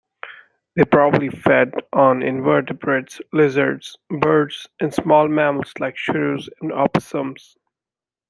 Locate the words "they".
0.75-0.83